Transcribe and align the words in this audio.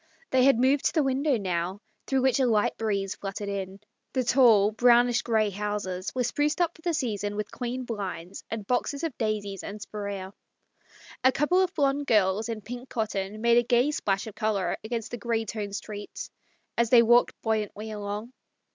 They 0.31 0.45
had 0.45 0.57
moved 0.57 0.85
to 0.85 0.93
the 0.95 1.03
window 1.03 1.37
now, 1.37 1.79
through 2.07 2.23
which 2.23 2.39
a 2.39 2.47
light 2.47 2.75
breeze 2.75 3.13
fluttered 3.13 3.49
in. 3.49 3.79
The 4.13 4.23
tall, 4.23 4.71
brown 4.71 5.07
ish 5.09 5.21
grey 5.21 5.51
houses 5.51 6.11
were 6.15 6.23
spruced 6.23 6.59
up 6.59 6.71
for 6.75 6.81
the 6.81 6.95
season 6.95 7.35
with 7.35 7.51
clean 7.51 7.83
blinds 7.83 8.43
and 8.49 8.65
boxes 8.65 9.03
of 9.03 9.15
daisies 9.19 9.61
and 9.63 9.79
spirea. 9.79 10.33
A 11.23 11.31
couple 11.31 11.61
of 11.61 11.75
blond 11.75 12.07
girls 12.07 12.49
in 12.49 12.61
pink 12.61 12.89
cotton 12.89 13.41
made 13.41 13.59
a 13.59 13.63
gay 13.63 13.91
splash 13.91 14.25
of 14.25 14.33
colour 14.33 14.75
against 14.83 15.11
the 15.11 15.19
grey 15.19 15.45
toned 15.45 15.75
street 15.75 16.31
as 16.79 16.89
they 16.89 17.03
walked 17.03 17.39
buoyantly 17.43 17.91
along. 17.91 18.33